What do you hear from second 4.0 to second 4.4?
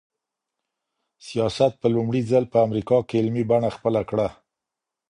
کړه.